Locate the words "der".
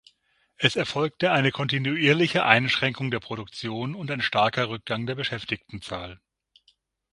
3.11-3.19, 5.05-5.13